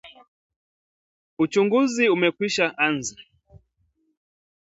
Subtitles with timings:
[1.43, 3.15] Uchunguzi umekwisha anza